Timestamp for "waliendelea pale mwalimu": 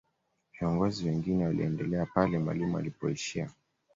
1.45-2.77